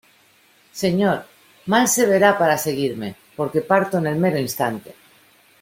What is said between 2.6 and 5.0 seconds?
seguirme, porque parto en el mero instante.